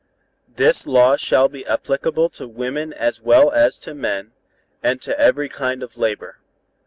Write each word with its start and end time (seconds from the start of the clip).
"This 0.55 0.87
law 0.87 1.15
shall 1.15 1.47
be 1.47 1.63
applicable 1.67 2.29
to 2.29 2.47
women 2.47 2.91
as 2.91 3.21
well 3.21 3.51
as 3.51 3.77
to 3.81 3.93
men, 3.93 4.31
and 4.81 4.99
to 5.03 5.15
every 5.19 5.47
kind 5.47 5.83
of 5.83 5.95
labor. 5.95 6.39